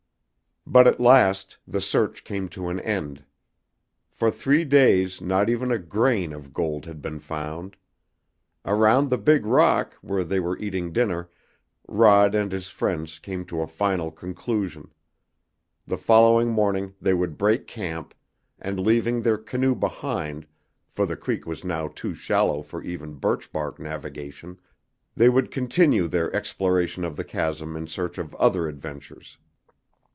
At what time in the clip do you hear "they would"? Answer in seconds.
17.01-17.37, 25.15-25.51